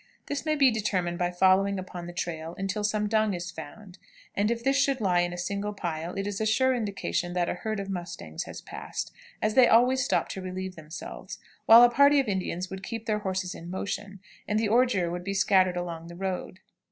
[0.25, 3.99] This may be determined by following upon the trail until some dung is found,
[4.33, 7.47] and if this should lie in a single pile, it is a sure indication that
[7.49, 9.11] a herd of mustangs has passed,
[9.43, 11.37] as they always stop to relieve themselves,
[11.67, 15.23] while a party of Indians would keep their horses in motion, and the ordure would
[15.23, 16.61] be scattered along the road.